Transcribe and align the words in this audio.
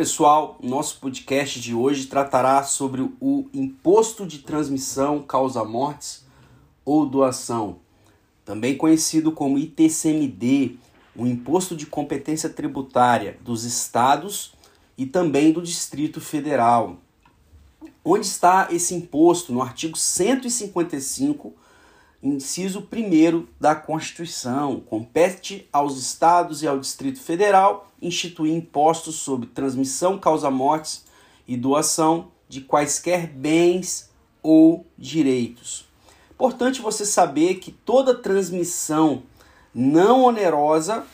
Pessoal, 0.00 0.56
nosso 0.62 0.98
podcast 0.98 1.60
de 1.60 1.74
hoje 1.74 2.06
tratará 2.06 2.62
sobre 2.62 3.02
o 3.20 3.50
imposto 3.52 4.26
de 4.26 4.38
transmissão 4.38 5.22
causa 5.22 5.62
mortes 5.62 6.24
ou 6.86 7.04
doação, 7.04 7.80
também 8.42 8.78
conhecido 8.78 9.30
como 9.30 9.58
ITCMD, 9.58 10.78
o 11.14 11.26
imposto 11.26 11.76
de 11.76 11.84
competência 11.84 12.48
tributária 12.48 13.36
dos 13.42 13.64
estados 13.64 14.54
e 14.96 15.04
também 15.04 15.52
do 15.52 15.60
Distrito 15.60 16.18
Federal. 16.18 16.96
Onde 18.02 18.24
está 18.24 18.68
esse 18.70 18.94
imposto? 18.94 19.52
No 19.52 19.60
artigo 19.60 19.98
155 19.98 21.52
inciso 22.22 22.86
1 22.92 23.46
da 23.58 23.74
Constituição, 23.74 24.80
compete 24.80 25.68
aos 25.72 25.96
estados 25.96 26.62
e 26.62 26.68
ao 26.68 26.78
Distrito 26.78 27.20
Federal 27.20 27.90
instituir 28.00 28.54
impostos 28.54 29.16
sobre 29.16 29.48
transmissão, 29.48 30.18
causa-mortes 30.18 31.04
e 31.48 31.56
doação 31.56 32.30
de 32.48 32.60
quaisquer 32.60 33.26
bens 33.26 34.10
ou 34.42 34.86
direitos. 34.98 35.88
Importante 36.30 36.80
você 36.80 37.04
saber 37.04 37.56
que 37.56 37.70
toda 37.70 38.14
transmissão 38.14 39.22
não 39.74 40.24
onerosa 40.24 41.06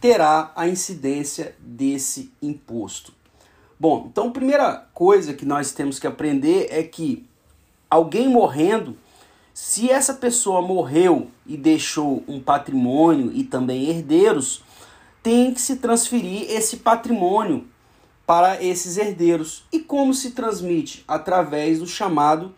terá 0.00 0.52
a 0.54 0.68
incidência 0.68 1.54
desse 1.58 2.32
imposto. 2.42 3.12
Bom, 3.78 4.08
então 4.10 4.28
a 4.28 4.32
primeira 4.32 4.86
coisa 4.92 5.34
que 5.34 5.44
nós 5.44 5.72
temos 5.72 5.98
que 5.98 6.06
aprender 6.06 6.68
é 6.70 6.82
que 6.82 7.26
alguém 7.90 8.28
morrendo 8.28 8.96
se 9.54 9.88
essa 9.88 10.14
pessoa 10.14 10.60
morreu 10.60 11.30
e 11.46 11.56
deixou 11.56 12.24
um 12.26 12.40
patrimônio 12.40 13.30
e 13.32 13.44
também 13.44 13.88
herdeiros, 13.88 14.64
tem 15.22 15.54
que 15.54 15.60
se 15.60 15.76
transferir 15.76 16.50
esse 16.50 16.78
patrimônio 16.78 17.64
para 18.26 18.60
esses 18.60 18.96
herdeiros. 18.96 19.62
E 19.70 19.78
como 19.78 20.12
se 20.12 20.32
transmite? 20.32 21.04
Através 21.06 21.78
do 21.78 21.86
chamado 21.86 22.52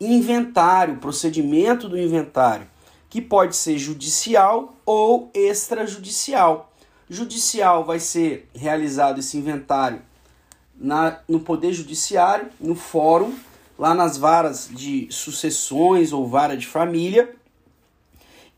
inventário, 0.00 0.96
procedimento 0.96 1.88
do 1.88 1.96
inventário, 1.96 2.66
que 3.08 3.22
pode 3.22 3.54
ser 3.54 3.78
judicial 3.78 4.74
ou 4.84 5.30
extrajudicial. 5.32 6.72
Judicial 7.08 7.84
vai 7.84 8.00
ser 8.00 8.50
realizado 8.52 9.20
esse 9.20 9.38
inventário 9.38 10.02
na, 10.74 11.20
no 11.28 11.38
Poder 11.38 11.72
Judiciário, 11.72 12.48
no 12.58 12.74
Fórum 12.74 13.32
lá 13.78 13.94
nas 13.94 14.16
varas 14.16 14.68
de 14.70 15.08
sucessões 15.10 16.12
ou 16.12 16.26
vara 16.26 16.56
de 16.56 16.66
família. 16.66 17.34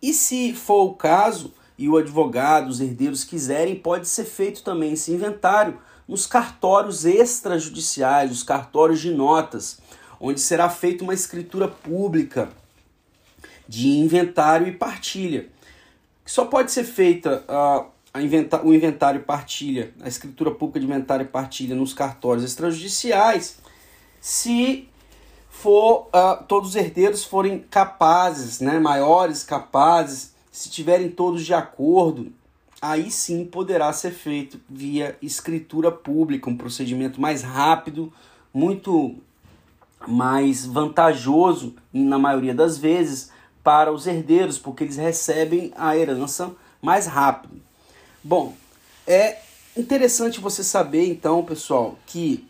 E 0.03 0.13
se 0.13 0.53
for 0.53 0.85
o 0.85 0.95
caso, 0.95 1.53
e 1.79 1.89
o 1.89 1.97
advogado, 1.97 2.69
os 2.69 2.81
herdeiros 2.81 3.25
quiserem, 3.25 3.75
pode 3.75 4.07
ser 4.09 4.25
feito 4.25 4.63
também 4.63 4.93
esse 4.93 5.13
inventário 5.13 5.79
nos 6.07 6.27
cartórios 6.27 7.05
extrajudiciais, 7.05 8.31
os 8.31 8.43
cartórios 8.43 9.01
de 9.01 9.11
notas, 9.11 9.79
onde 10.21 10.41
será 10.41 10.69
feita 10.69 11.03
uma 11.03 11.15
escritura 11.15 11.67
pública 11.67 12.51
de 13.67 13.89
inventário 13.89 14.69
e 14.69 14.73
partilha. 14.73 15.49
Só 16.25 16.45
pode 16.45 16.71
ser 16.71 16.85
feita 16.85 17.45
uh, 17.49 17.91
a 18.13 18.23
inventa 18.23 18.65
o 18.65 18.73
inventário 18.73 19.21
e 19.21 19.25
partilha, 19.25 19.93
a 20.01 20.09
escritura 20.09 20.51
pública 20.51 20.79
de 20.79 20.87
inventário 20.87 21.25
e 21.25 21.29
partilha 21.29 21.75
nos 21.75 21.93
cartórios 21.93 22.45
extrajudiciais, 22.45 23.59
se 24.21 24.89
for 25.61 26.09
uh, 26.09 26.45
todos 26.47 26.71
os 26.71 26.77
herdeiros 26.77 27.25
forem 27.25 27.59
capazes, 27.59 28.61
né, 28.61 28.79
maiores, 28.79 29.43
capazes, 29.43 30.35
se 30.53 30.69
tiverem 30.69 31.09
todos 31.09 31.45
de 31.45 31.55
acordo, 31.55 32.33
aí 32.83 33.11
sim 33.11 33.45
poderá 33.47 33.93
ser 33.93 34.11
feito 34.11 34.61
via 34.69 35.17
escritura 35.23 35.91
pública, 35.91 36.51
um 36.51 36.57
procedimento 36.57 37.21
mais 37.21 37.43
rápido, 37.43 38.13
muito 38.53 39.17
mais 40.07 40.67
vantajoso 40.67 41.75
na 41.93 42.19
maioria 42.19 42.55
das 42.55 42.77
vezes 42.77 43.31
para 43.63 43.91
os 43.91 44.07
herdeiros, 44.07 44.59
porque 44.59 44.85
eles 44.85 44.97
recebem 44.97 45.73
a 45.77 45.97
herança 45.97 46.53
mais 46.83 47.07
rápido. 47.07 47.63
Bom, 48.23 48.55
é 49.07 49.39
interessante 49.75 50.41
você 50.41 50.63
saber 50.63 51.09
então, 51.09 51.43
pessoal, 51.43 51.97
que 52.07 52.47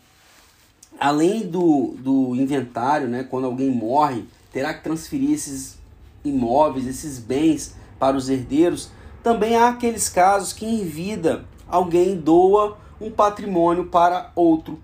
além 0.99 1.47
do, 1.47 1.95
do 1.97 2.35
inventário, 2.35 3.07
né, 3.07 3.23
quando 3.23 3.45
alguém 3.45 3.69
morre, 3.69 4.25
terá 4.51 4.73
que 4.73 4.83
transferir 4.83 5.31
esses 5.31 5.77
imóveis, 6.23 6.87
esses 6.87 7.19
bens 7.19 7.75
para 7.99 8.15
os 8.17 8.29
herdeiros. 8.29 8.89
Também 9.21 9.55
há 9.55 9.69
aqueles 9.69 10.09
casos 10.09 10.53
que 10.53 10.65
em 10.65 10.85
vida 10.85 11.45
alguém 11.67 12.15
doa 12.15 12.77
um 12.99 13.11
patrimônio 13.11 13.85
para 13.87 14.31
outro. 14.35 14.79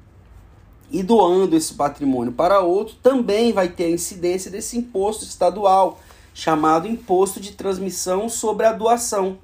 E 0.91 1.01
doando 1.01 1.55
esse 1.55 1.73
patrimônio 1.73 2.33
para 2.33 2.59
outro, 2.59 2.95
também 3.01 3.53
vai 3.53 3.69
ter 3.69 3.85
a 3.85 3.91
incidência 3.91 4.51
desse 4.51 4.77
imposto 4.77 5.23
estadual, 5.23 5.99
chamado 6.33 6.87
Imposto 6.87 7.39
de 7.39 7.53
Transmissão 7.53 8.27
sobre 8.27 8.65
a 8.65 8.73
Doação. 8.73 9.37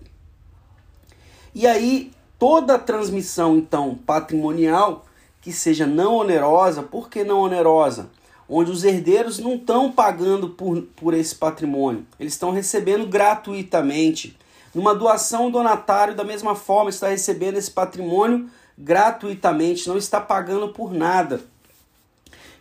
E 1.55 1.65
aí, 1.65 2.11
toda 2.37 2.77
transmissão, 2.77 3.57
então, 3.57 3.95
patrimonial 4.05 5.06
que 5.47 5.53
seja 5.53 5.87
não 5.87 6.15
onerosa. 6.15 6.83
Por 6.83 7.09
que 7.09 7.23
não 7.23 7.39
onerosa? 7.39 8.09
Onde 8.49 8.69
os 8.69 8.83
herdeiros 8.83 9.39
não 9.39 9.55
estão 9.55 9.89
pagando 9.89 10.49
por, 10.49 10.81
por 10.93 11.13
esse 11.13 11.33
patrimônio, 11.33 12.05
eles 12.19 12.33
estão 12.33 12.51
recebendo 12.51 13.07
gratuitamente. 13.07 14.37
Numa 14.75 14.93
doação, 14.93 15.47
o 15.47 15.49
donatário, 15.49 16.13
da 16.13 16.25
mesma 16.25 16.53
forma, 16.53 16.89
está 16.89 17.07
recebendo 17.07 17.55
esse 17.55 17.71
patrimônio 17.71 18.49
gratuitamente, 18.77 19.87
não 19.87 19.97
está 19.97 20.19
pagando 20.19 20.67
por 20.73 20.93
nada. 20.93 21.39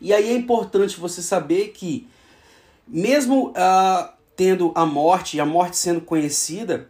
E 0.00 0.14
aí 0.14 0.28
é 0.28 0.36
importante 0.36 1.00
você 1.00 1.20
saber 1.22 1.72
que, 1.74 2.08
mesmo 2.86 3.48
uh, 3.48 4.08
tendo 4.36 4.70
a 4.76 4.86
morte, 4.86 5.40
a 5.40 5.44
morte 5.44 5.76
sendo 5.76 6.00
conhecida, 6.00 6.88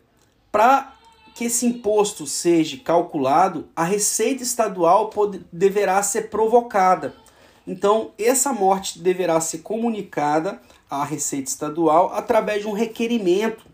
para 0.53 0.93
que 1.37 1.45
esse 1.45 1.67
imposto 1.67 2.27
seja 2.27 2.79
calculado, 2.79 3.69
a 3.77 3.85
receita 3.85 4.43
estadual 4.43 5.11
pode, 5.11 5.45
deverá 5.53 6.03
ser 6.03 6.31
provocada. 6.31 7.15
Então, 7.67 8.13
essa 8.19 8.55
morte 8.55 8.99
deverá 8.99 9.39
ser 9.39 9.59
comunicada 9.59 10.59
à 10.89 11.05
Receita 11.05 11.51
Estadual 11.51 12.11
através 12.15 12.63
de 12.63 12.69
um 12.69 12.73
requerimento. 12.73 13.67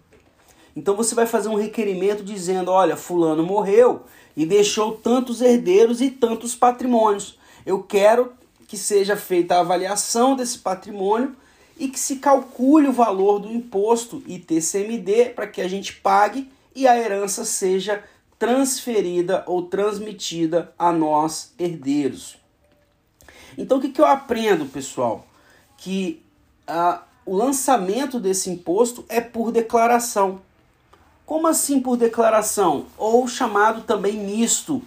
Então, 0.75 0.97
você 0.97 1.15
vai 1.15 1.25
fazer 1.25 1.51
um 1.51 1.55
requerimento 1.55 2.25
dizendo: 2.25 2.73
olha, 2.73 2.97
Fulano 2.97 3.47
morreu 3.47 4.07
e 4.37 4.45
deixou 4.45 4.97
tantos 4.97 5.41
herdeiros 5.41 6.01
e 6.01 6.11
tantos 6.11 6.57
patrimônios. 6.57 7.39
Eu 7.65 7.81
quero 7.81 8.33
que 8.67 8.77
seja 8.77 9.17
feita 9.17 9.55
a 9.55 9.61
avaliação 9.61 10.35
desse 10.35 10.59
patrimônio 10.59 11.37
e 11.79 11.87
que 11.87 12.01
se 12.01 12.17
calcule 12.17 12.89
o 12.89 12.93
valor 12.93 13.39
do 13.39 13.53
imposto 13.53 14.21
ITCMD 14.27 15.27
para 15.27 15.47
que 15.47 15.61
a 15.61 15.69
gente 15.69 15.93
pague 15.93 16.51
e 16.75 16.87
a 16.87 16.99
herança 16.99 17.45
seja 17.45 18.03
transferida 18.39 19.45
ou 19.47 19.63
transmitida 19.63 20.73
a 20.79 20.93
nós 20.93 21.53
herdeiros. 21.59 22.37
Então 23.57 23.79
o 23.79 23.81
que, 23.81 23.91
que 23.91 24.01
eu 24.01 24.07
aprendo, 24.07 24.67
pessoal? 24.67 25.27
Que 25.77 26.23
ah, 26.67 27.03
o 27.25 27.37
lançamento 27.37 28.19
desse 28.19 28.51
imposto 28.51 29.05
é 29.09 29.21
por 29.21 29.53
declaração. 29.53 30.41
Como 31.25 31.47
assim 31.47 31.81
por 31.81 31.97
declaração? 31.97 32.87
Ou 32.99 33.27
chamado 33.29 33.83
também 33.83 34.15
misto, 34.15 34.83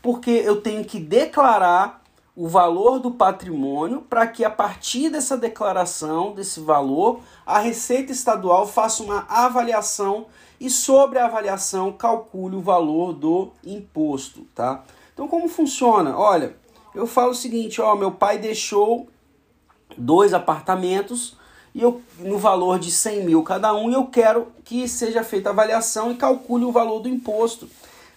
porque 0.00 0.30
eu 0.30 0.60
tenho 0.60 0.84
que 0.84 0.98
declarar 0.98 2.02
o 2.34 2.48
valor 2.48 2.98
do 2.98 3.10
patrimônio 3.10 4.02
para 4.02 4.26
que 4.26 4.44
a 4.44 4.50
partir 4.50 5.08
dessa 5.08 5.36
declaração, 5.36 6.34
desse 6.34 6.60
valor, 6.60 7.20
a 7.46 7.58
Receita 7.58 8.12
Estadual 8.12 8.66
faça 8.66 9.02
uma 9.02 9.26
avaliação 9.28 10.26
e 10.60 10.70
sobre 10.70 11.18
a 11.18 11.26
avaliação 11.26 11.92
calcule 11.92 12.56
o 12.56 12.60
valor 12.60 13.12
do 13.12 13.52
imposto, 13.64 14.46
tá? 14.54 14.84
Então 15.12 15.28
como 15.28 15.48
funciona? 15.48 16.16
Olha, 16.16 16.56
eu 16.94 17.06
falo 17.06 17.32
o 17.32 17.34
seguinte, 17.34 17.80
ó, 17.80 17.94
meu 17.94 18.12
pai 18.12 18.38
deixou 18.38 19.08
dois 19.96 20.34
apartamentos 20.34 21.36
e 21.74 21.82
eu 21.82 22.00
no 22.18 22.38
valor 22.38 22.78
de 22.78 22.90
100 22.90 23.24
mil 23.24 23.42
cada 23.42 23.74
um 23.74 23.90
eu 23.92 24.06
quero 24.06 24.48
que 24.64 24.88
seja 24.88 25.22
feita 25.22 25.50
a 25.50 25.52
avaliação 25.52 26.10
e 26.10 26.16
calcule 26.16 26.64
o 26.64 26.72
valor 26.72 27.00
do 27.00 27.08
imposto 27.08 27.68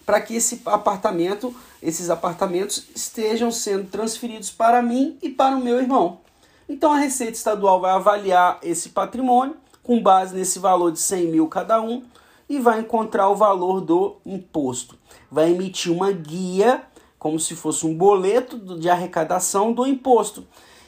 para 0.06 0.20
que 0.20 0.36
esse 0.36 0.62
apartamento, 0.66 1.56
esses 1.84 2.10
apartamentos 2.10 2.88
estejam 2.96 3.52
sendo 3.52 3.92
transferidos 3.92 4.50
para 4.50 4.82
mim 4.82 5.18
e 5.22 5.30
para 5.30 5.56
o 5.56 5.64
meu 5.64 5.80
irmão. 5.80 6.20
Então 6.68 6.92
a 6.92 6.98
Receita 6.98 7.34
Estadual 7.34 7.80
vai 7.80 7.92
avaliar 7.92 8.58
esse 8.64 8.90
patrimônio 8.90 9.56
com 9.84 10.02
base 10.02 10.36
nesse 10.36 10.58
valor 10.58 10.92
de 10.92 11.00
100 11.00 11.28
mil 11.28 11.48
cada 11.48 11.80
um 11.80 12.04
e 12.50 12.60
vai 12.60 12.80
encontrar 12.80 13.30
o 13.30 13.36
valor 13.36 13.80
do 13.80 14.18
imposto. 14.26 14.98
Vai 15.32 15.52
emitir 15.52 15.92
uma 15.92 16.12
guia, 16.12 16.84
como 17.20 17.40
se 17.40 17.56
fosse 17.56 17.86
um 17.86 17.96
boleto 17.96 18.58
de 18.80 18.90
arrecadação 18.90 19.72
do 19.72 19.86
imposto. 19.86 20.48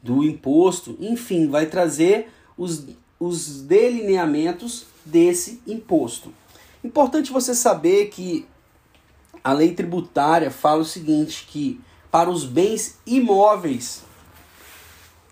do 0.03 0.25
imposto, 0.25 0.97
enfim, 0.99 1.49
vai 1.49 1.67
trazer 1.67 2.29
os, 2.59 2.85
os 3.21 3.63
delineamentos 3.63 4.87
desse 5.05 5.63
imposto. 5.65 6.35
Importante 6.83 7.31
você 7.31 7.55
saber 7.55 8.07
que 8.07 8.45
a 9.45 9.53
lei 9.53 9.75
tributária 9.75 10.51
fala 10.51 10.83
o 10.83 10.85
seguinte, 10.85 11.47
que 11.49 11.81
para 12.13 12.31
os 12.31 12.45
bens 12.45 13.01
imóveis. 13.07 14.05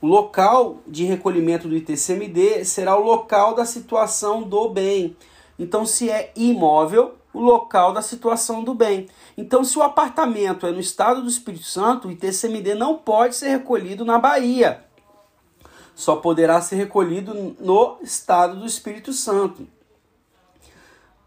O 0.00 0.06
local 0.06 0.78
de 0.86 1.04
recolhimento 1.04 1.68
do 1.68 1.76
ITCMD 1.76 2.64
será 2.64 2.96
o 2.96 3.04
local 3.04 3.54
da 3.54 3.66
situação 3.66 4.42
do 4.42 4.70
bem. 4.70 5.14
Então, 5.58 5.84
se 5.84 6.08
é 6.08 6.32
imóvel, 6.34 7.16
o 7.34 7.40
local 7.40 7.92
da 7.92 8.00
situação 8.00 8.64
do 8.64 8.72
bem. 8.72 9.10
Então, 9.36 9.62
se 9.62 9.78
o 9.78 9.82
apartamento 9.82 10.66
é 10.66 10.70
no 10.72 10.80
estado 10.80 11.20
do 11.20 11.28
Espírito 11.28 11.64
Santo, 11.64 12.08
o 12.08 12.10
ITCMD 12.10 12.74
não 12.74 12.96
pode 12.96 13.36
ser 13.36 13.50
recolhido 13.50 14.02
na 14.02 14.18
Bahia. 14.18 14.82
Só 15.94 16.16
poderá 16.16 16.62
ser 16.62 16.76
recolhido 16.76 17.54
no 17.60 17.98
estado 18.00 18.58
do 18.58 18.64
Espírito 18.64 19.12
Santo. 19.12 19.68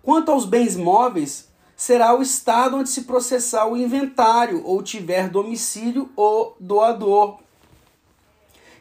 Quanto 0.02 0.32
aos 0.32 0.46
bens 0.46 0.76
móveis, 0.76 1.53
será 1.76 2.18
o 2.18 2.22
estado 2.22 2.78
onde 2.78 2.90
se 2.90 3.04
processar 3.04 3.66
o 3.68 3.78
inventário 3.78 4.66
ou 4.66 4.82
tiver 4.82 5.30
domicílio 5.30 6.10
o 6.16 6.54
doador. 6.60 7.40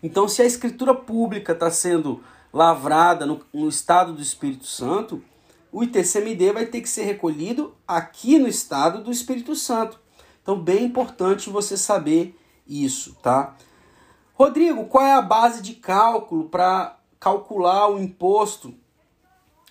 Então, 0.03 0.27
se 0.27 0.43
a 0.43 0.45
escritura 0.45 0.95
pública 0.95 1.53
está 1.53 1.71
sendo 1.71 2.23
lavrada 2.53 3.25
no, 3.25 3.41
no, 3.53 3.69
estado 3.69 4.13
do 4.13 4.21
Espírito 4.21 4.67
Santo, 4.67 5.23
o 5.71 5.83
ITCMD 5.83 6.53
vai 6.53 6.67
ter 6.67 6.81
que 6.81 6.89
ser 6.89 7.05
recolhido 7.05 7.75
aqui 7.87 8.39
no 8.39 8.49
estado 8.49 9.03
do 9.03 9.11
Espírito 9.11 9.55
Santo. 9.55 9.99
Então, 10.43 10.61
bem 10.61 10.85
importante 10.85 11.49
você 11.49 11.77
saber 11.77 12.37
isso, 12.67 13.17
tá? 13.23 13.57
Rodrigo, 14.35 14.87
qual 14.87 15.05
é 15.05 15.13
a 15.13 15.23
base 15.23 15.63
de 15.63 15.75
cálculo 15.75 16.49
para 16.49 16.99
calcular 17.21 17.89
o 17.89 18.01
imposto 18.01 18.75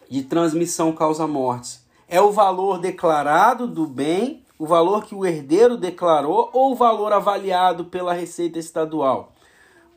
de 0.10 0.24
transmissão 0.24 0.94
causa-mortes? 0.94 1.81
É 2.12 2.20
o 2.20 2.30
valor 2.30 2.78
declarado 2.78 3.66
do 3.66 3.88
bem, 3.88 4.44
o 4.60 4.68
valor 4.68 5.06
que 5.06 5.16
o 5.16 5.26
herdeiro 5.26 5.78
declarou 5.78 6.50
ou 6.52 6.74
o 6.74 6.76
valor 6.76 7.14
avaliado 7.14 7.86
pela 7.86 8.12
Receita 8.12 8.60
Estadual? 8.60 9.32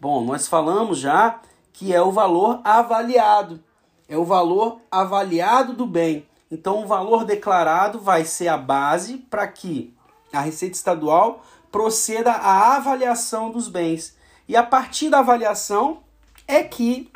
Bom, 0.01 0.25
nós 0.25 0.47
falamos 0.47 0.99
já 0.99 1.41
que 1.73 1.93
é 1.93 2.01
o 2.01 2.13
valor 2.13 2.61
avaliado, 2.63 3.61
é 4.09 4.17
o 4.17 4.25
valor 4.25 4.81
avaliado 4.93 5.73
do 5.73 5.87
bem. 5.87 6.25
Então, 6.49 6.85
o 6.85 6.87
valor 6.87 7.25
declarado 7.25 7.99
vai 7.99 8.25
ser 8.25 8.47
a 8.47 8.57
base 8.57 9.17
para 9.17 9.49
que 9.49 9.93
a 10.33 10.39
Receita 10.39 10.77
Estadual 10.77 11.43
proceda 11.73 12.31
à 12.31 12.77
avaliação 12.77 13.51
dos 13.51 13.67
bens. 13.67 14.17
E 14.47 14.55
a 14.55 14.63
partir 14.63 15.11
da 15.11 15.19
avaliação 15.19 15.99
é 16.47 16.63
que 16.63 17.11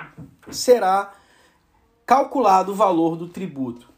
será 0.50 1.12
calculado 2.04 2.72
o 2.72 2.74
valor 2.74 3.14
do 3.14 3.28
tributo. 3.28 3.96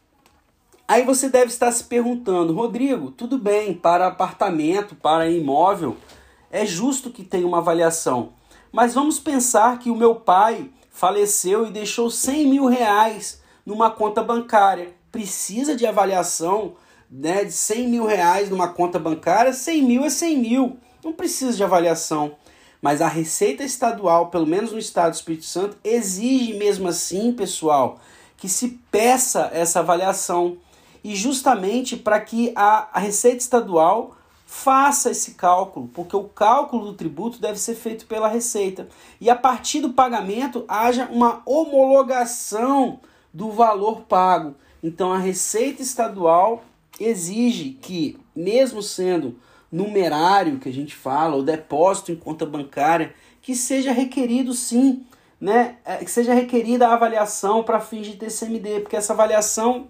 Aí 0.91 1.05
você 1.05 1.29
deve 1.29 1.45
estar 1.45 1.71
se 1.71 1.85
perguntando, 1.85 2.53
Rodrigo, 2.53 3.11
tudo 3.11 3.37
bem, 3.37 3.73
para 3.73 4.07
apartamento, 4.07 4.93
para 4.93 5.29
imóvel, 5.29 5.95
é 6.51 6.65
justo 6.65 7.09
que 7.09 7.23
tenha 7.23 7.47
uma 7.47 7.59
avaliação. 7.59 8.33
Mas 8.73 8.93
vamos 8.93 9.17
pensar 9.17 9.79
que 9.79 9.89
o 9.89 9.95
meu 9.95 10.15
pai 10.15 10.69
faleceu 10.89 11.65
e 11.65 11.71
deixou 11.71 12.09
100 12.09 12.45
mil 12.45 12.65
reais 12.65 13.41
numa 13.65 13.89
conta 13.89 14.21
bancária. 14.21 14.93
Precisa 15.09 15.77
de 15.77 15.87
avaliação 15.87 16.73
né, 17.09 17.45
de 17.45 17.53
100 17.53 17.87
mil 17.87 18.05
reais 18.05 18.49
numa 18.49 18.67
conta 18.67 18.99
bancária? 18.99 19.53
100 19.53 19.83
mil 19.83 20.03
é 20.03 20.09
100 20.09 20.37
mil, 20.39 20.77
não 21.01 21.13
precisa 21.13 21.55
de 21.55 21.63
avaliação. 21.63 22.35
Mas 22.81 23.01
a 23.01 23.07
Receita 23.07 23.63
Estadual, 23.63 24.27
pelo 24.27 24.45
menos 24.45 24.73
no 24.73 24.77
estado 24.77 25.11
do 25.11 25.15
Espírito 25.15 25.45
Santo, 25.45 25.77
exige 25.85 26.55
mesmo 26.55 26.89
assim, 26.89 27.31
pessoal, 27.31 27.97
que 28.35 28.49
se 28.49 28.77
peça 28.91 29.49
essa 29.53 29.79
avaliação 29.79 30.57
e 31.03 31.15
justamente 31.15 31.97
para 31.97 32.19
que 32.19 32.51
a, 32.55 32.89
a 32.93 32.99
Receita 32.99 33.37
Estadual 33.37 34.15
faça 34.45 35.11
esse 35.11 35.31
cálculo, 35.31 35.89
porque 35.93 36.15
o 36.15 36.25
cálculo 36.25 36.87
do 36.87 36.93
tributo 36.93 37.39
deve 37.39 37.57
ser 37.57 37.73
feito 37.73 38.05
pela 38.05 38.27
Receita. 38.27 38.89
E 39.19 39.29
a 39.29 39.35
partir 39.35 39.79
do 39.79 39.93
pagamento 39.93 40.65
haja 40.67 41.07
uma 41.09 41.41
homologação 41.45 42.99
do 43.33 43.49
valor 43.51 44.01
pago. 44.01 44.55
Então 44.83 45.13
a 45.13 45.17
Receita 45.17 45.81
Estadual 45.81 46.63
exige 46.99 47.77
que, 47.81 48.19
mesmo 48.35 48.81
sendo 48.81 49.37
numerário 49.71 50.59
que 50.59 50.67
a 50.67 50.73
gente 50.73 50.95
fala, 50.95 51.35
ou 51.35 51.43
depósito 51.43 52.11
em 52.11 52.15
conta 52.15 52.45
bancária, 52.45 53.13
que 53.41 53.55
seja 53.55 53.93
requerido 53.93 54.53
sim, 54.53 55.05
né? 55.39 55.77
É, 55.85 55.97
que 55.97 56.11
seja 56.11 56.33
requerida 56.33 56.87
a 56.87 56.93
avaliação 56.93 57.63
para 57.63 57.79
fins 57.79 58.05
de 58.05 58.17
TCMD, 58.17 58.81
porque 58.81 58.97
essa 58.97 59.13
avaliação 59.13 59.87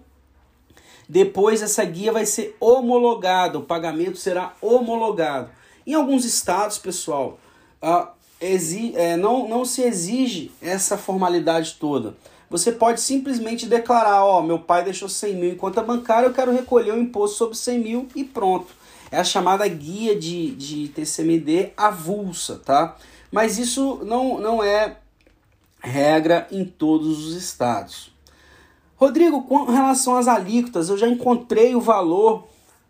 depois 1.12 1.60
essa 1.60 1.84
guia 1.84 2.10
vai 2.10 2.24
ser 2.24 2.56
homologada, 2.58 3.58
o 3.58 3.64
pagamento 3.64 4.16
será 4.16 4.54
homologado. 4.62 5.50
Em 5.86 5.92
alguns 5.92 6.24
estados, 6.24 6.78
pessoal, 6.78 7.38
uh, 7.82 8.08
exi 8.40 8.94
é, 8.96 9.14
não, 9.14 9.46
não 9.46 9.62
se 9.62 9.82
exige 9.82 10.50
essa 10.62 10.96
formalidade 10.96 11.76
toda. 11.78 12.16
Você 12.48 12.72
pode 12.72 13.02
simplesmente 13.02 13.66
declarar, 13.66 14.24
ó, 14.24 14.40
meu 14.40 14.58
pai 14.58 14.84
deixou 14.84 15.06
100 15.06 15.36
mil 15.36 15.52
em 15.52 15.54
conta 15.54 15.82
bancária, 15.82 16.26
eu 16.28 16.32
quero 16.32 16.50
recolher 16.50 16.94
o 16.94 16.98
imposto 16.98 17.36
sobre 17.36 17.58
100 17.58 17.78
mil 17.78 18.08
e 18.14 18.24
pronto. 18.24 18.68
É 19.10 19.18
a 19.18 19.24
chamada 19.24 19.68
guia 19.68 20.18
de, 20.18 20.52
de 20.52 20.88
TCMD 20.88 21.72
avulsa, 21.76 22.58
tá? 22.64 22.96
Mas 23.30 23.58
isso 23.58 24.00
não, 24.06 24.40
não 24.40 24.64
é 24.64 24.96
regra 25.78 26.48
em 26.50 26.64
todos 26.64 27.26
os 27.26 27.34
estados. 27.34 28.11
Rodrigo, 29.02 29.42
com 29.42 29.64
relação 29.64 30.14
às 30.14 30.28
alíquotas, 30.28 30.88
eu 30.88 30.96
já 30.96 31.08
encontrei 31.08 31.74
o 31.74 31.80
valor 31.80 32.46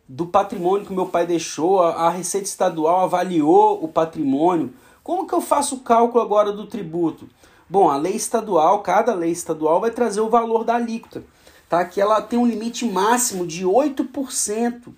do 0.07 0.27
patrimônio 0.27 0.87
que 0.87 0.93
meu 0.93 1.07
pai 1.07 1.27
deixou, 1.27 1.81
a, 1.83 2.11
Receita 2.11 2.47
Estadual 2.47 3.01
avaliou 3.01 3.83
o 3.83 3.89
patrimônio. 3.89 4.75
Como 5.03 5.27
que 5.27 5.33
eu 5.33 5.41
faço 5.41 5.77
o 5.77 5.81
cálculo 5.81 6.23
agora 6.23 6.53
do 6.53 6.67
tributo? 6.67 7.31
Bom, 7.67 7.89
a 7.89 7.97
lei 7.97 8.13
estadual, 8.13 8.83
cada 8.83 9.15
lei 9.15 9.31
estadual 9.31 9.81
vai 9.81 9.91
trazer 9.91 10.21
o 10.21 10.29
valor 10.29 10.65
da 10.65 10.75
alíquota, 10.75 11.25
tá? 11.67 11.83
Que 11.83 11.99
ela 11.99 12.21
tem 12.21 12.39
um 12.39 12.47
limite 12.47 12.85
máximo 12.85 13.47
de 13.47 13.65
8%. 13.65 14.93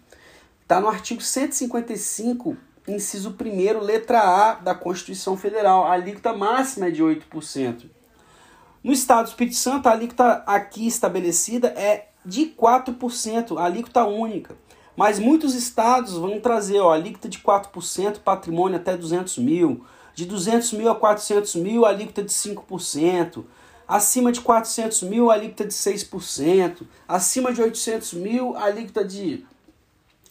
Tá 0.67 0.81
no 0.81 0.89
artigo 0.89 1.21
155, 1.21 2.57
inciso 2.89 3.37
1 3.41 3.79
letra 3.79 4.19
A 4.21 4.55
da 4.55 4.75
Constituição 4.75 5.37
Federal. 5.37 5.85
A 5.85 5.93
alíquota 5.93 6.33
máxima 6.33 6.89
é 6.89 6.91
de 6.91 7.05
8%. 7.05 7.85
No 8.85 8.93
estado 8.93 9.25
do 9.25 9.29
Espírito 9.31 9.57
Santo, 9.57 9.87
a 9.87 9.93
alíquota 9.93 10.45
aqui 10.47 10.87
estabelecida 10.87 11.69
é 11.69 12.09
de 12.23 12.55
4%, 12.55 13.57
a 13.57 13.65
alíquota 13.65 14.05
única. 14.05 14.59
Mas 14.95 15.19
muitos 15.19 15.55
estados 15.55 16.13
vão 16.13 16.39
trazer 16.39 16.81
ó, 16.81 16.93
alíquota 16.93 17.27
de 17.27 17.39
4%, 17.39 18.19
patrimônio 18.19 18.77
até 18.77 18.95
200 18.95 19.39
mil. 19.39 19.87
De 20.15 20.27
200 20.27 20.75
mil 20.75 20.91
a 20.91 20.95
400 20.95 21.55
mil, 21.55 21.87
alíquota 21.87 22.23
de 22.23 22.31
5%. 22.31 23.45
Acima 23.89 24.31
de 24.31 24.43
400 24.43 25.01
mil, 25.05 25.31
alíquota 25.31 25.65
de 25.65 25.73
6%. 25.73 26.83
Acima 27.09 27.55
de 27.55 27.63
800 27.63 28.13
mil, 28.13 28.55
alíquota 28.55 29.03
de 29.03 29.47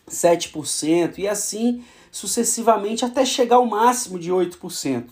7%. 0.07 1.17
E 1.17 1.27
assim 1.27 1.83
sucessivamente 2.11 3.03
até 3.03 3.25
chegar 3.25 3.55
ao 3.55 3.65
máximo 3.65 4.19
de 4.19 4.31
8%. 4.31 5.05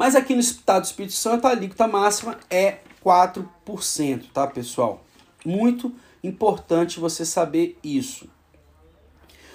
Mas 0.00 0.16
aqui 0.16 0.32
no 0.32 0.40
estado 0.40 0.80
do 0.80 0.86
Espírito 0.86 1.12
Santo, 1.12 1.46
a 1.46 1.50
alíquota 1.50 1.86
máxima 1.86 2.38
é 2.48 2.78
4%, 3.04 4.32
tá, 4.32 4.46
pessoal? 4.46 5.04
Muito 5.44 5.92
importante 6.24 6.98
você 6.98 7.22
saber 7.22 7.78
isso. 7.84 8.26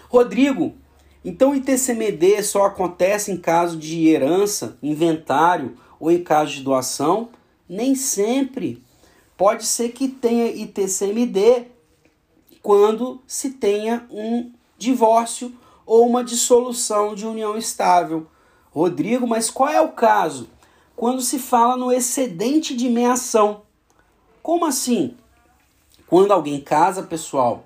Rodrigo, 0.07 0.75
então 1.23 1.49
o 1.49 1.55
ITCMD 1.55 2.43
só 2.43 2.65
acontece 2.65 3.31
em 3.31 3.37
caso 3.37 3.75
de 3.75 4.07
herança, 4.07 4.77
inventário 4.83 5.79
ou 5.99 6.11
em 6.11 6.23
caso 6.23 6.51
de 6.51 6.61
doação? 6.61 7.29
Nem 7.67 7.95
sempre. 7.95 8.83
Pode 9.35 9.65
ser 9.65 9.93
que 9.93 10.07
tenha 10.07 10.45
ITCMD 10.45 11.69
quando 12.61 13.19
se 13.25 13.49
tenha 13.49 14.05
um 14.11 14.51
divórcio 14.77 15.51
ou 15.87 16.07
uma 16.07 16.23
dissolução 16.23 17.15
de 17.15 17.25
união 17.25 17.57
estável. 17.57 18.27
Rodrigo, 18.75 19.25
mas 19.25 19.49
qual 19.49 19.69
é 19.69 19.79
o 19.79 19.93
caso? 19.93 20.49
Quando 20.97 21.21
se 21.21 21.39
fala 21.39 21.77
no 21.77 21.93
excedente 21.93 22.75
de 22.75 22.89
meação. 22.89 23.61
Como 24.43 24.65
assim? 24.65 25.15
Quando 26.07 26.33
alguém 26.33 26.59
casa, 26.59 27.01
pessoal, 27.01 27.63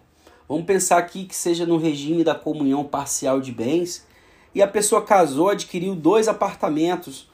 vamos 0.47 0.65
pensar 0.65 0.99
aqui 0.99 1.25
que 1.25 1.35
seja 1.35 1.65
no 1.65 1.77
regime 1.77 2.23
da 2.23 2.35
comunhão 2.35 2.83
parcial 2.83 3.41
de 3.41 3.51
bens, 3.51 4.05
e 4.53 4.61
a 4.61 4.67
pessoa 4.67 5.01
casou, 5.01 5.49
adquiriu 5.49 5.95
dois 5.95 6.27
apartamentos, 6.27 7.27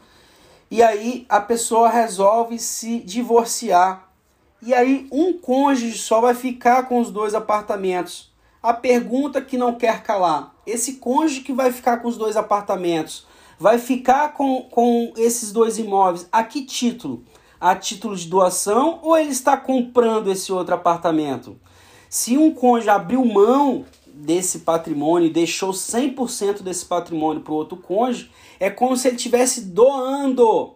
e 0.72 0.82
aí 0.82 1.26
a 1.28 1.42
pessoa 1.42 1.90
resolve 1.90 2.58
se 2.58 3.02
divorciar. 3.02 4.10
E 4.62 4.74
aí 4.74 5.06
um 5.12 5.34
cônjuge 5.34 5.98
só 5.98 6.22
vai 6.22 6.34
ficar 6.34 6.84
com 6.88 7.02
os 7.02 7.12
dois 7.12 7.36
apartamentos. 7.36 8.32
A 8.64 8.74
pergunta 8.74 9.42
que 9.42 9.58
não 9.58 9.76
quer 9.76 10.02
calar: 10.02 10.56
esse 10.66 10.94
cônjuge 10.94 11.42
que 11.42 11.52
vai 11.52 11.74
ficar 11.74 11.98
com 11.98 12.08
os 12.08 12.16
dois 12.16 12.38
apartamentos 12.38 13.28
vai 13.60 13.78
ficar 13.80 14.34
com, 14.34 14.64
com 14.64 15.14
esses 15.18 15.52
dois 15.52 15.78
imóveis 15.78 16.28
a 16.32 16.44
que 16.44 16.64
título? 16.64 17.24
a 17.60 17.76
título 17.76 18.16
de 18.16 18.28
doação 18.28 19.00
ou 19.02 19.18
ele 19.18 19.32
está 19.32 19.58
comprando 19.58 20.32
esse 20.32 20.52
outro 20.52 20.76
apartamento? 20.76 21.60
Se 22.10 22.38
um 22.38 22.54
cônjuge 22.54 22.90
abriu 22.90 23.26
mão 23.26 23.86
desse 24.06 24.60
patrimônio 24.60 25.28
e 25.28 25.34
deixou 25.34 25.72
100% 25.72 26.62
desse 26.62 26.86
patrimônio 26.86 27.42
para 27.42 27.52
o 27.52 27.56
outro 27.56 27.78
cônjuge, 27.78 28.32
é 28.60 28.70
como 28.70 28.96
se 28.96 29.08
ele 29.08 29.18
estivesse 29.18 29.62
doando, 29.62 30.76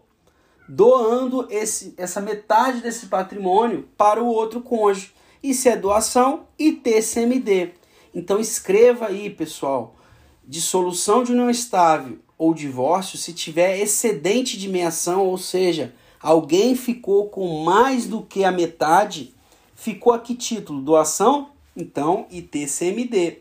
doando 0.67 1.47
esse, 1.49 1.93
essa 1.95 2.19
metade 2.19 2.81
desse 2.81 3.05
patrimônio 3.05 3.87
para 3.95 4.21
o 4.21 4.27
outro 4.27 4.61
cônjuge. 4.61 5.13
E 5.41 5.53
se 5.53 5.69
é 5.69 5.77
doação, 5.77 6.47
ITCMD. 6.57 7.73
Então 8.13 8.39
escreva 8.39 9.07
aí, 9.07 9.29
pessoal, 9.29 9.95
dissolução 10.43 11.23
de 11.23 11.31
união 11.31 11.49
estável 11.49 12.19
ou 12.39 12.53
divórcio 12.53 13.17
se 13.17 13.33
tiver 13.33 13.77
excedente 13.77 14.57
de 14.57 14.69
meação, 14.69 15.27
ou 15.27 15.37
seja, 15.37 15.93
alguém 16.21 16.73
ficou 16.73 17.27
com 17.27 17.63
mais 17.65 18.07
do 18.07 18.21
que 18.21 18.45
a 18.45 18.51
metade, 18.51 19.35
ficou 19.75 20.13
a 20.13 20.19
que 20.19 20.33
título? 20.33 20.81
Doação? 20.81 21.49
Então, 21.75 22.25
ITCMD. 22.31 23.39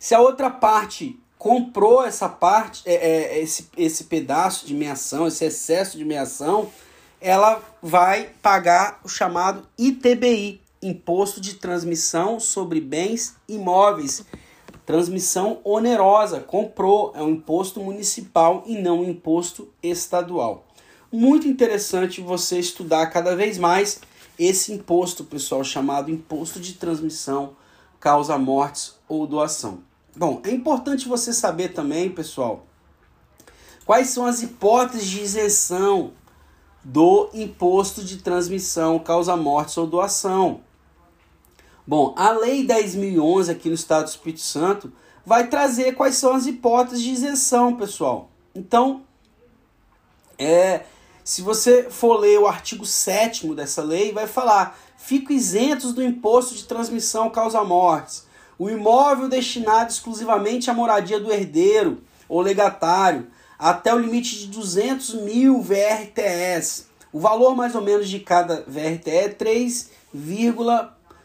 Se 0.00 0.14
a 0.14 0.20
outra 0.20 0.50
parte 0.50 1.18
comprou 1.38 2.04
essa 2.04 2.28
parte, 2.28 2.82
é, 2.84 2.94
é, 2.94 3.38
esse, 3.40 3.68
esse 3.76 4.04
pedaço 4.04 4.66
de 4.66 4.74
meação, 4.74 5.28
esse 5.28 5.44
excesso 5.44 5.96
de 5.96 6.04
meação, 6.04 6.68
ela 7.20 7.62
vai 7.80 8.30
pagar 8.42 9.00
o 9.04 9.08
chamado 9.08 9.66
ITBI, 9.78 10.60
Imposto 10.82 11.40
de 11.40 11.54
Transmissão 11.54 12.38
sobre 12.40 12.80
Bens 12.80 13.36
Imóveis. 13.48 14.24
Transmissão 14.86 15.58
onerosa, 15.64 16.40
comprou, 16.40 17.12
é 17.14 17.22
um 17.22 17.30
imposto 17.30 17.80
municipal 17.80 18.62
e 18.66 18.78
não 18.78 19.00
um 19.00 19.10
imposto 19.10 19.68
estadual 19.82 20.66
muito 21.16 21.46
interessante 21.46 22.20
você 22.20 22.58
estudar 22.58 23.06
cada 23.06 23.34
vez 23.36 23.58
mais 23.58 24.00
esse 24.38 24.72
imposto, 24.72 25.24
pessoal, 25.24 25.64
chamado 25.64 26.10
imposto 26.10 26.60
de 26.60 26.74
transmissão, 26.74 27.56
causa 27.98 28.36
mortes 28.36 28.94
ou 29.08 29.26
doação. 29.26 29.80
Bom, 30.14 30.40
é 30.44 30.50
importante 30.50 31.08
você 31.08 31.32
saber 31.32 31.70
também, 31.70 32.10
pessoal, 32.10 32.66
quais 33.84 34.08
são 34.08 34.26
as 34.26 34.42
hipóteses 34.42 35.08
de 35.08 35.20
isenção 35.22 36.12
do 36.84 37.30
imposto 37.32 38.04
de 38.04 38.18
transmissão, 38.18 38.98
causa 38.98 39.36
mortes 39.36 39.76
ou 39.76 39.86
doação. 39.86 40.60
Bom, 41.86 42.12
a 42.16 42.32
Lei 42.32 42.66
10.011 42.66 43.48
aqui 43.48 43.68
no 43.68 43.76
Estado 43.76 44.06
do 44.06 44.08
Espírito 44.08 44.40
Santo 44.40 44.92
vai 45.24 45.46
trazer 45.46 45.92
quais 45.92 46.16
são 46.16 46.34
as 46.34 46.44
hipóteses 46.44 47.00
de 47.00 47.10
isenção, 47.10 47.76
pessoal. 47.76 48.28
Então, 48.52 49.02
é, 50.36 50.82
se 51.22 51.42
você 51.42 51.84
for 51.88 52.18
ler 52.18 52.40
o 52.40 52.48
artigo 52.48 52.84
7 52.84 53.54
dessa 53.54 53.84
lei, 53.84 54.12
vai 54.12 54.26
falar: 54.26 54.76
fico 54.96 55.32
isentos 55.32 55.92
do 55.92 56.02
imposto 56.02 56.56
de 56.56 56.64
transmissão 56.64 57.30
causa-mortes. 57.30 58.26
O 58.58 58.68
imóvel 58.68 59.28
destinado 59.28 59.92
exclusivamente 59.92 60.68
à 60.68 60.74
moradia 60.74 61.20
do 61.20 61.32
herdeiro 61.32 62.02
ou 62.28 62.40
legatário, 62.40 63.28
até 63.56 63.94
o 63.94 63.98
limite 64.00 64.36
de 64.38 64.46
200 64.48 65.14
mil 65.22 65.62
VRTS. 65.62 66.86
O 67.12 67.20
valor 67.20 67.54
mais 67.54 67.76
ou 67.76 67.80
menos 67.80 68.08
de 68.08 68.18
cada 68.18 68.64
VRTE 68.66 69.10
é 69.10 69.28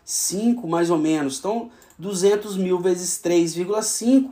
3,5 0.05 0.67
mais 0.67 0.89
ou 0.89 0.97
menos. 0.97 1.39
Então, 1.39 1.69
200 1.97 2.57
mil 2.57 2.79
vezes 2.79 3.21
3,5, 3.23 4.31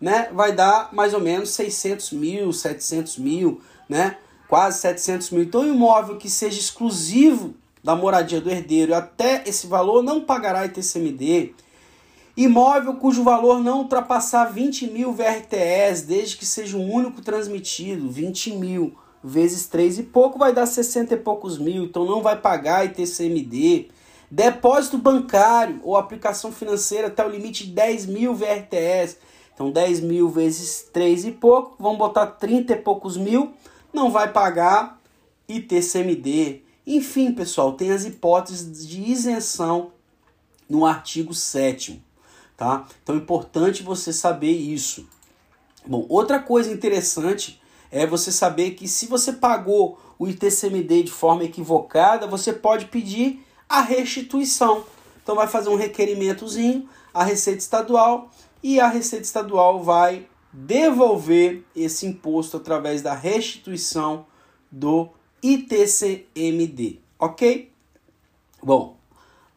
né, 0.00 0.30
vai 0.32 0.52
dar 0.52 0.92
mais 0.92 1.12
ou 1.12 1.20
menos 1.20 1.50
600 1.50 2.12
mil, 2.12 2.52
700 2.52 3.18
mil, 3.18 3.60
né? 3.88 4.16
quase 4.50 4.80
700 4.80 5.30
mil. 5.30 5.42
Então, 5.44 5.64
imóvel 5.64 6.16
que 6.16 6.28
seja 6.28 6.58
exclusivo 6.58 7.54
da 7.84 7.94
moradia 7.94 8.40
do 8.40 8.50
herdeiro 8.50 8.94
até 8.94 9.44
esse 9.46 9.68
valor 9.68 10.02
não 10.02 10.20
pagará 10.20 10.66
ITCMD. 10.66 11.54
Imóvel 12.36 12.94
cujo 12.94 13.22
valor 13.22 13.60
não 13.60 13.78
ultrapassar 13.78 14.46
20 14.46 14.88
mil 14.88 15.12
VRTS, 15.12 16.02
desde 16.02 16.36
que 16.36 16.44
seja 16.44 16.76
um 16.76 16.92
único 16.92 17.22
transmitido, 17.22 18.10
20 18.10 18.56
mil 18.56 18.94
vezes 19.22 19.66
3 19.66 20.00
e 20.00 20.02
pouco 20.02 20.38
vai 20.38 20.52
dar 20.52 20.66
60 20.66 21.14
e 21.14 21.16
poucos 21.18 21.58
mil, 21.58 21.84
então 21.84 22.04
não 22.04 22.22
vai 22.22 22.36
pagar 22.36 22.86
ITCMD. 22.86 23.88
Depósito 24.30 24.96
bancário 24.96 25.80
ou 25.82 25.96
aplicação 25.96 26.52
financeira 26.52 27.08
até 27.08 27.26
o 27.26 27.30
limite 27.30 27.66
de 27.66 27.72
10 27.72 28.06
mil 28.06 28.34
VRTS. 28.34 29.18
Então 29.54 29.70
10 29.70 30.00
mil 30.00 30.28
vezes 30.28 30.88
3 30.92 31.26
e 31.26 31.32
pouco, 31.32 31.76
vamos 31.78 31.98
botar 31.98 32.26
30 32.26 32.72
e 32.72 32.76
poucos 32.76 33.16
mil, 33.16 33.52
não 33.92 34.10
vai 34.10 34.32
pagar 34.32 34.98
ITCMD. 35.48 36.62
Enfim, 36.86 37.32
pessoal, 37.32 37.72
tem 37.72 37.90
as 37.90 38.04
hipóteses 38.04 38.86
de 38.86 39.02
isenção 39.02 39.92
no 40.68 40.86
artigo 40.86 41.34
7 41.34 42.02
tá? 42.60 42.86
Então 43.02 43.14
é 43.14 43.18
importante 43.18 43.82
você 43.82 44.12
saber 44.12 44.52
isso. 44.52 45.08
Bom, 45.86 46.04
outra 46.10 46.38
coisa 46.38 46.70
interessante 46.70 47.58
é 47.90 48.06
você 48.06 48.30
saber 48.30 48.72
que 48.72 48.86
se 48.86 49.06
você 49.06 49.32
pagou 49.32 49.98
o 50.18 50.28
ITCMD 50.28 51.04
de 51.04 51.10
forma 51.10 51.44
equivocada, 51.44 52.26
você 52.26 52.52
pode 52.52 52.84
pedir 52.84 53.42
a 53.70 53.80
restituição. 53.80 54.84
Então 55.22 55.36
vai 55.36 55.46
fazer 55.46 55.68
um 55.68 55.76
requerimentozinho 55.76 56.88
à 57.14 57.22
Receita 57.22 57.60
Estadual 57.60 58.28
e 58.60 58.80
a 58.80 58.88
Receita 58.88 59.24
Estadual 59.24 59.80
vai 59.84 60.26
devolver 60.52 61.62
esse 61.76 62.04
imposto 62.04 62.56
através 62.56 63.00
da 63.00 63.14
restituição 63.14 64.26
do 64.70 65.08
ITCMD, 65.40 66.98
ok? 67.16 67.70
Bom, 68.60 68.96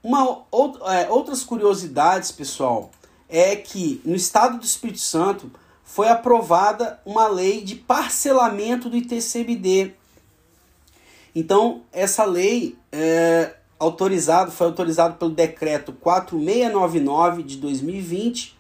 uma, 0.04 0.46
é, 0.92 1.10
outras 1.10 1.44
curiosidades, 1.44 2.32
pessoal, 2.32 2.92
é 3.28 3.56
que 3.56 4.00
no 4.06 4.16
estado 4.16 4.60
do 4.60 4.66
Espírito 4.66 5.00
Santo 5.00 5.52
foi 5.84 6.08
aprovada 6.08 7.02
uma 7.04 7.28
lei 7.28 7.62
de 7.62 7.76
parcelamento 7.76 8.90
do 8.90 8.96
ITCMD. 8.96 9.94
Então, 11.36 11.82
essa 11.92 12.24
lei 12.24 12.78
é 12.92 13.56
autorizado, 13.80 14.52
foi 14.52 14.68
autorizado 14.68 15.16
pelo 15.16 15.32
decreto 15.32 15.94
4699 15.94 17.44
de 17.44 17.58
2020, 17.58 18.58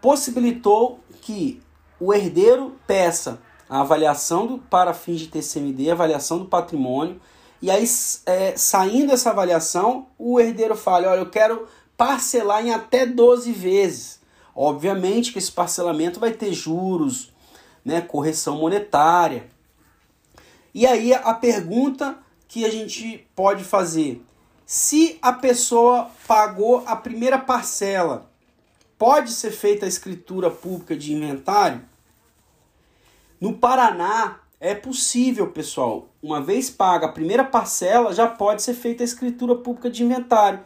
possibilitou 0.00 1.00
que 1.20 1.60
o 2.00 2.12
herdeiro 2.12 2.76
peça 2.86 3.40
a 3.68 3.80
avaliação 3.80 4.46
do, 4.46 4.58
para 4.58 4.94
fins 4.94 5.20
de 5.20 5.28
TCMD, 5.28 5.90
avaliação 5.90 6.38
do 6.38 6.46
patrimônio, 6.46 7.20
e 7.60 7.70
aí, 7.70 7.84
é, 8.26 8.56
saindo 8.56 9.12
essa 9.12 9.30
avaliação, 9.30 10.06
o 10.16 10.38
herdeiro 10.38 10.76
fala: 10.76 11.08
olha, 11.08 11.18
eu 11.20 11.30
quero 11.30 11.66
parcelar 11.96 12.64
em 12.64 12.72
até 12.72 13.04
12 13.04 13.52
vezes. 13.52 14.20
Obviamente 14.54 15.32
que 15.32 15.38
esse 15.38 15.50
parcelamento 15.50 16.18
vai 16.20 16.32
ter 16.32 16.52
juros, 16.52 17.32
né, 17.84 18.00
correção 18.00 18.58
monetária. 18.58 19.48
E 20.72 20.86
aí 20.86 21.12
a 21.12 21.34
pergunta 21.34 22.18
que 22.46 22.64
a 22.64 22.70
gente 22.70 23.26
pode 23.34 23.64
fazer: 23.64 24.24
se 24.70 25.16
a 25.22 25.32
pessoa 25.32 26.10
pagou 26.26 26.82
a 26.84 26.94
primeira 26.94 27.38
parcela, 27.38 28.30
pode 28.98 29.32
ser 29.32 29.50
feita 29.50 29.86
a 29.86 29.88
escritura 29.88 30.50
pública 30.50 30.94
de 30.94 31.14
inventário? 31.14 31.80
No 33.40 33.54
Paraná, 33.54 34.40
é 34.60 34.74
possível, 34.74 35.46
pessoal. 35.46 36.10
Uma 36.22 36.42
vez 36.42 36.68
paga 36.68 37.06
a 37.06 37.12
primeira 37.12 37.44
parcela, 37.44 38.12
já 38.12 38.26
pode 38.26 38.60
ser 38.60 38.74
feita 38.74 39.02
a 39.02 39.06
escritura 39.06 39.54
pública 39.54 39.88
de 39.88 40.04
inventário. 40.04 40.60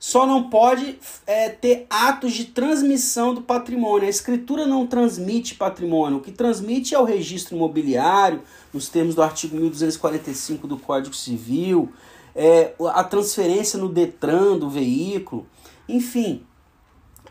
Só 0.00 0.26
não 0.26 0.50
pode 0.50 0.98
é, 1.24 1.48
ter 1.48 1.86
atos 1.88 2.32
de 2.32 2.46
transmissão 2.46 3.32
do 3.32 3.42
patrimônio. 3.42 4.08
A 4.08 4.10
escritura 4.10 4.66
não 4.66 4.84
transmite 4.84 5.54
patrimônio. 5.54 6.18
O 6.18 6.20
que 6.20 6.32
transmite 6.32 6.92
é 6.92 6.98
o 6.98 7.04
registro 7.04 7.54
imobiliário, 7.54 8.42
nos 8.72 8.88
termos 8.88 9.14
do 9.14 9.22
artigo 9.22 9.54
1245 9.54 10.66
do 10.66 10.76
Código 10.76 11.14
Civil, 11.14 11.92
é, 12.34 12.74
a 12.92 13.04
transferência 13.04 13.78
no 13.78 13.88
Detran 13.88 14.58
do 14.58 14.68
veículo, 14.68 15.46
enfim. 15.88 16.44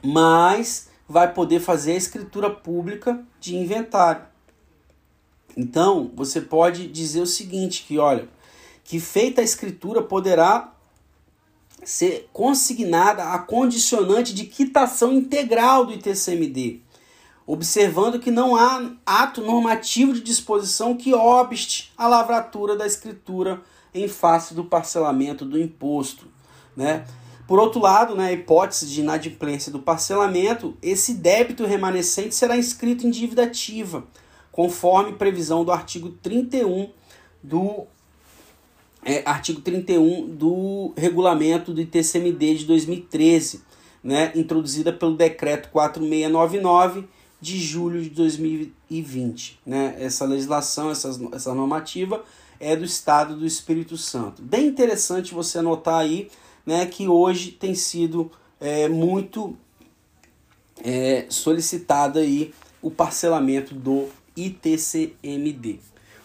Mas 0.04 0.90
vai 1.08 1.34
poder 1.34 1.60
fazer 1.60 1.94
a 1.94 1.98
escritura 1.98 2.50
pública 2.50 3.24
de 3.40 3.56
inventário. 3.56 4.24
Então, 5.56 6.12
você 6.16 6.42
pode 6.42 6.88
dizer 6.88 7.22
o 7.22 7.28
seguinte, 7.28 7.86
que 7.88 8.00
olha, 8.00 8.28
que 8.84 9.00
feita 9.00 9.42
a 9.42 9.44
escritura 9.44 10.02
poderá 10.02 10.74
ser 11.84 12.30
consignada 12.32 13.24
a 13.26 13.40
condicionante 13.40 14.34
de 14.34 14.46
quitação 14.46 15.12
integral 15.12 15.86
do 15.86 15.94
ITCMD, 15.94 16.80
observando 17.46 18.20
que 18.20 18.32
não 18.32 18.56
há 18.56 18.92
ato 19.06 19.42
normativo 19.42 20.14
de 20.14 20.22
disposição 20.22 20.96
que 20.96 21.14
obste 21.14 21.92
a 21.98 22.08
lavratura 22.08 22.76
da 22.76 22.88
escritura 22.88 23.62
em 23.94 24.08
face 24.08 24.54
do 24.54 24.64
parcelamento 24.64 25.46
do 25.46 25.60
imposto, 25.60 26.26
né? 26.76 27.06
Por 27.48 27.60
outro 27.60 27.82
lado, 27.82 28.16
na 28.16 28.24
né, 28.24 28.34
hipótese 28.34 28.88
de 28.88 29.02
inadimplência 29.02 29.72
do 29.72 29.80
parcelamento, 29.80 30.78
esse 30.82 31.14
débito 31.14 31.66
remanescente 31.66 32.34
será 32.34 32.56
inscrito 32.56 33.06
em 33.06 33.12
dívida 33.12 33.44
ativa, 33.44 34.06
conforme 34.52 35.14
previsão 35.14 35.66
do 35.66 35.72
artigo 35.72 36.10
31 36.10 36.90
do 37.44 37.86
é, 39.04 39.22
artigo 39.26 39.60
31 39.60 40.30
do 40.30 40.94
regulamento 40.96 41.74
do 41.74 41.82
ITCMD 41.82 42.56
de 42.56 42.66
2013, 42.66 43.62
né, 44.02 44.32
introduzida 44.34 44.94
pelo 44.94 45.16
decreto 45.16 45.70
4699 45.70 47.06
de 47.42 47.60
julho 47.60 48.02
de 48.02 48.10
2020. 48.10 49.60
Né? 49.66 49.98
Essa 50.00 50.24
legislação, 50.26 50.90
essa, 50.90 51.10
essa 51.34 51.54
normativa 51.54 52.24
é 52.64 52.76
do 52.76 52.86
Estado 52.86 53.36
do 53.36 53.46
Espírito 53.46 53.98
Santo. 53.98 54.42
Bem 54.42 54.68
interessante 54.68 55.34
você 55.34 55.60
anotar 55.60 56.00
aí 56.00 56.30
né, 56.66 56.86
que 56.86 57.08
hoje 57.08 57.52
tem 57.52 57.76
sido 57.76 58.32
é, 58.60 58.88
muito 58.88 59.58
é, 60.82 61.26
solicitado 61.28 62.20
aí 62.20 62.54
o 62.82 62.90
parcelamento 62.90 63.76
do 63.76 64.08
ITCMD. 64.36 65.80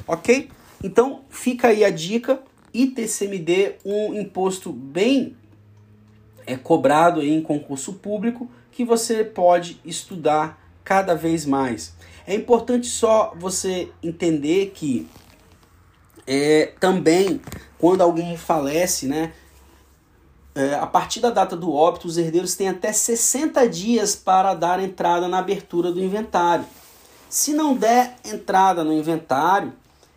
Ok? 0.07 0.48
Então 0.83 1.22
fica 1.29 1.68
aí 1.68 1.85
a 1.85 1.90
dica. 1.90 2.40
ITCMD, 2.72 3.77
um 3.85 4.14
imposto 4.14 4.70
bem 4.70 5.37
é, 6.46 6.57
cobrado 6.57 7.20
aí 7.20 7.31
em 7.31 7.42
concurso 7.42 7.94
público 7.94 8.48
que 8.70 8.85
você 8.85 9.24
pode 9.24 9.81
estudar 9.85 10.62
cada 10.85 11.14
vez 11.14 11.44
mais. 11.44 11.96
É 12.27 12.35
importante 12.35 12.87
só 12.87 13.35
você 13.37 13.88
entender 14.03 14.70
que 14.74 15.09
é, 16.28 16.74
também 16.78 17.40
quando 17.78 18.02
alguém 18.02 18.36
falece, 18.36 19.06
né, 19.06 19.32
é, 20.54 20.74
a 20.74 20.86
partir 20.86 21.20
da 21.20 21.30
data 21.30 21.56
do 21.56 21.72
óbito, 21.72 22.06
os 22.06 22.18
herdeiros 22.18 22.54
têm 22.54 22.68
até 22.68 22.92
60 22.92 23.66
dias 23.68 24.14
para 24.14 24.52
dar 24.52 24.78
entrada 24.82 25.26
na 25.26 25.38
abertura 25.38 25.90
do 25.90 26.02
inventário. 26.02 26.66
Se 27.30 27.54
não 27.54 27.74
der 27.74 28.16
entrada 28.24 28.84
no 28.84 28.92
inventário, 28.92 29.72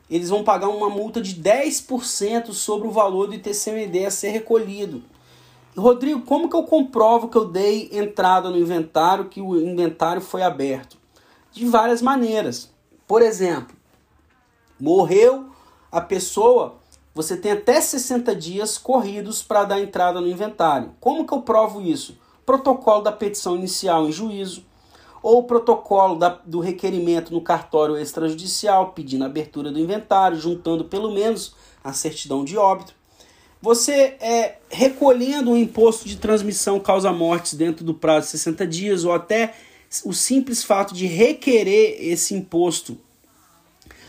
eles 0.10 0.30
vão 0.30 0.44
pagar 0.44 0.68
uma 0.68 0.90
multa 0.90 1.22
de 1.22 1.36
10% 1.36 2.52
sobre 2.52 2.88
o 2.88 2.92
valor 2.92 3.28
do 3.28 3.36
ITCMD 3.36 4.06
a 4.06 4.12
ser 4.12 4.30
recolhido. 4.32 5.04
Rodrigo, 5.78 6.22
como 6.22 6.50
que 6.50 6.56
eu 6.56 6.64
comprovo 6.64 7.30
que 7.30 7.38
eu 7.38 7.46
dei 7.46 7.90
entrada 7.94 8.50
no 8.50 8.58
inventário, 8.58 9.30
que 9.30 9.40
o 9.40 9.56
inventário 9.56 10.22
foi 10.22 10.42
aberto? 10.42 10.98
De 11.54 11.66
várias 11.66 12.02
maneiras. 12.02 12.70
Por 13.08 13.22
exemplo, 13.22 13.76
morreu 14.80 15.51
a 15.92 16.00
pessoa, 16.00 16.76
você 17.14 17.36
tem 17.36 17.52
até 17.52 17.82
60 17.82 18.34
dias 18.36 18.78
corridos 18.78 19.44
para 19.44 19.66
dar 19.66 19.82
entrada 19.82 20.22
no 20.22 20.28
inventário. 20.28 20.92
Como 21.00 21.26
que 21.26 21.34
eu 21.34 21.42
provo 21.42 21.82
isso? 21.82 22.18
Protocolo 22.46 23.02
da 23.02 23.12
petição 23.12 23.56
inicial 23.56 24.08
em 24.08 24.12
juízo, 24.12 24.64
ou 25.22 25.44
protocolo 25.44 26.16
da, 26.16 26.30
do 26.46 26.60
requerimento 26.60 27.34
no 27.34 27.42
cartório 27.42 27.98
extrajudicial, 27.98 28.94
pedindo 28.94 29.24
a 29.24 29.28
abertura 29.28 29.72
do 29.72 29.80
inventário, 29.80 30.40
juntando 30.40 30.86
pelo 30.86 31.12
menos 31.12 31.54
a 31.84 31.94
certidão 31.94 32.44
de 32.44 32.58
óbito. 32.58 32.96
Você 33.62 34.16
é 34.20 34.58
recolhendo 34.70 35.52
o 35.52 35.58
imposto 35.58 36.08
de 36.08 36.18
transmissão 36.18 36.80
causa-mortes 36.80 37.54
dentro 37.54 37.86
do 37.86 37.94
prazo 37.94 38.26
de 38.26 38.32
60 38.32 38.66
dias, 38.66 39.06
ou 39.06 39.12
até 39.12 39.54
o 40.04 40.14
simples 40.14 40.64
fato 40.64 40.96
de 40.96 41.06
requerer 41.06 41.98
esse 42.00 42.34
imposto 42.34 42.98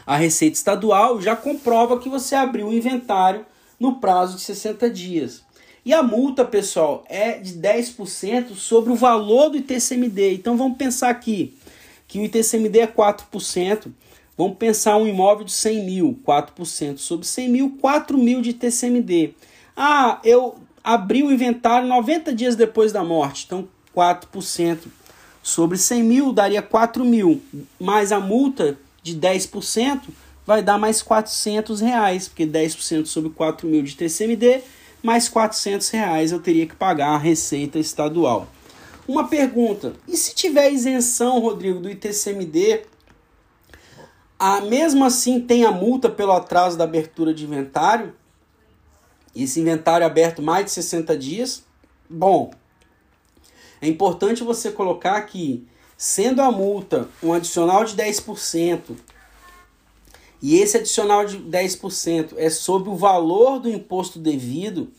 à 0.07 0.17
Receita 0.17 0.57
Estadual, 0.57 1.21
já 1.21 1.37
comprova 1.37 1.99
que 1.99 2.09
você 2.09 2.35
abriu 2.35 2.69
o 2.69 2.73
inventário 2.73 3.47
no 3.79 3.97
prazo 3.97 4.37
de 4.37 4.43
60 4.43 4.91
dias. 4.91 5.43
E 5.85 5.93
a 5.93 6.03
multa, 6.03 6.45
pessoal, 6.45 7.05
é 7.09 7.33
de 7.39 7.55
10% 7.55 8.55
sobre 8.55 8.93
o 8.93 8.97
valor 8.97 9.51
do 9.51 9.57
ITCMD. 9.57 10.35
Então 10.35 10.57
vamos 10.57 10.79
pensar 10.79 11.11
aqui 11.11 11.57
que 12.07 12.21
o 12.21 12.25
ITCMD 12.25 12.81
é 12.81 12.87
4%. 12.87 13.91
Vamos 14.39 14.57
pensar 14.57 14.97
um 14.97 15.07
imóvel 15.07 15.45
de 15.45 15.53
100 15.53 15.85
mil, 15.85 16.19
4% 16.25 16.99
sobre 16.99 17.27
100 17.27 17.49
mil, 17.49 17.77
4 17.81 18.17
mil 18.17 18.41
de 18.41 18.51
ITCMD. 18.51 19.35
Ah, 19.77 20.21
eu 20.25 20.55
abri 20.85 21.23
o 21.23 21.33
inventário 21.33 21.89
90 21.89 22.35
dias 22.35 22.57
depois 22.57 22.93
da 22.93 23.03
morte, 23.03 23.45
então 23.47 23.69
4% 23.97 24.79
sobre 25.43 25.77
100 25.77 26.03
mil 26.03 26.33
daria 26.33 26.63
4 26.63 27.05
mil, 27.05 27.43
mais 27.79 28.13
a 28.13 28.21
multa 28.21 28.79
de 29.03 29.17
10% 29.17 30.01
vai 30.47 30.63
dar 30.63 30.79
mais 30.79 31.03
400 31.03 31.81
reais, 31.81 32.29
porque 32.29 32.47
10% 32.47 33.07
sobre 33.07 33.31
4 33.31 33.67
mil 33.69 33.83
de 33.83 33.95
TCMD 33.97 34.63
mais 35.03 35.29
400 35.29 35.89
reais 35.91 36.33
eu 36.33 36.41
teria 36.41 36.67
que 36.67 36.77
pagar 36.77 37.09
a 37.09 37.19
Receita 37.19 37.79
Estadual. 37.79 38.47
Uma 39.07 39.27
pergunta: 39.27 39.95
e 40.07 40.17
se 40.17 40.35
tiver 40.35 40.71
isenção, 40.71 41.41
Rodrigo, 41.41 41.81
do 41.81 41.91
ITCMD, 41.91 42.83
a, 44.39 44.61
mesmo 44.61 45.05
assim 45.05 45.41
tem 45.41 45.65
a 45.65 45.73
multa 45.73 46.09
pelo 46.09 46.33
atraso 46.33 46.79
da 46.79 46.85
abertura 46.85 47.35
de 47.35 47.45
inventário? 47.45 48.15
Esse 49.35 49.61
inventário 49.61 50.07
aberto 50.07 50.43
mais 50.43 50.67
de 50.67 50.71
60 50.73 51.17
dias? 51.17 51.65
Bom, 52.09 52.53
é 53.81 53.89
importante 53.89 54.45
você 54.45 54.71
colocar 54.71 55.21
que, 55.23 55.67
sendo 56.03 56.43
a 56.43 56.51
multa 56.51 57.09
um 57.23 57.33
adicional 57.33 57.85
de 57.85 57.95
10%, 57.95 58.97
e 60.43 60.59
esse 60.59 60.79
adicional 60.79 61.25
de 61.25 61.39
10% 61.39 62.35
é 62.39 62.51
sobre 62.51 62.91
o 62.91 62.97
valor 62.97 63.61
do 63.61 63.71
imposto 63.71 64.19
devido, 64.19 64.91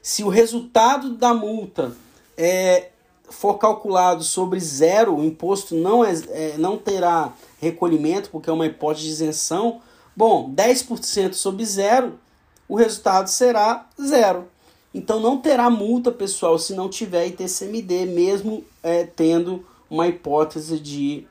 se 0.00 0.24
o 0.24 0.30
resultado 0.30 1.14
da 1.14 1.34
multa 1.34 1.94
é, 2.34 2.88
for 3.28 3.58
calculado 3.58 4.24
sobre 4.24 4.58
zero, 4.58 5.16
o 5.16 5.22
imposto 5.22 5.74
não, 5.74 6.02
é, 6.02 6.14
é, 6.30 6.54
não 6.56 6.78
terá 6.78 7.34
recolhimento, 7.60 8.30
porque 8.30 8.48
é 8.48 8.52
uma 8.52 8.64
hipótese 8.64 9.04
de 9.04 9.12
isenção, 9.12 9.82
bom, 10.16 10.50
10% 10.54 11.34
sobre 11.34 11.62
zero, 11.66 12.18
o 12.66 12.74
resultado 12.74 13.28
será 13.28 13.86
zero. 14.00 14.48
Então 14.94 15.20
não 15.20 15.36
terá 15.36 15.68
multa, 15.68 16.10
pessoal, 16.10 16.58
se 16.58 16.72
não 16.72 16.88
tiver 16.88 17.26
ITCMD, 17.26 18.06
mesmo 18.06 18.64
é, 18.82 19.04
tendo 19.04 19.62
uma 19.90 20.06
hipótese 20.06 20.78
de 20.78 21.26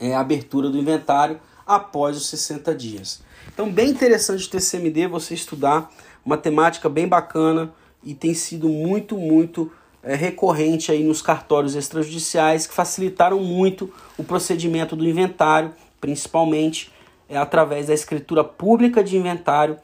é, 0.00 0.14
abertura 0.14 0.68
do 0.70 0.78
inventário 0.78 1.40
após 1.66 2.16
os 2.16 2.28
60 2.28 2.74
dias. 2.74 3.22
Então, 3.52 3.70
bem 3.70 3.90
interessante 3.90 4.46
o 4.46 4.50
TCMD, 4.50 5.06
você 5.06 5.34
estudar, 5.34 5.90
uma 6.24 6.36
temática 6.36 6.88
bem 6.88 7.06
bacana 7.06 7.72
e 8.02 8.14
tem 8.14 8.34
sido 8.34 8.68
muito, 8.68 9.16
muito 9.16 9.70
é, 10.02 10.14
recorrente 10.14 10.92
aí 10.92 11.02
nos 11.02 11.22
cartórios 11.22 11.74
extrajudiciais 11.74 12.66
que 12.66 12.74
facilitaram 12.74 13.40
muito 13.40 13.92
o 14.18 14.24
procedimento 14.24 14.94
do 14.94 15.06
inventário, 15.06 15.72
principalmente 16.00 16.92
é, 17.28 17.36
através 17.36 17.86
da 17.86 17.94
escritura 17.94 18.44
pública 18.44 19.02
de 19.02 19.16
inventário 19.16 19.78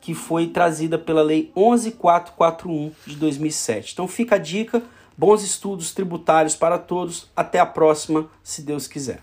que 0.00 0.14
foi 0.14 0.48
trazida 0.48 0.98
pela 0.98 1.22
Lei 1.22 1.52
11441 1.54 2.90
de 3.06 3.14
2007. 3.14 3.92
Então 3.92 4.08
fica 4.08 4.34
a 4.34 4.38
dica, 4.38 4.82
Bons 5.16 5.42
estudos 5.42 5.92
tributários 5.92 6.56
para 6.56 6.78
todos. 6.78 7.30
Até 7.36 7.58
a 7.58 7.66
próxima, 7.66 8.28
se 8.42 8.62
Deus 8.62 8.86
quiser. 8.86 9.22